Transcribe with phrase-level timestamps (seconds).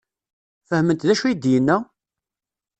[0.67, 1.77] Fehment d acu i d-yenna?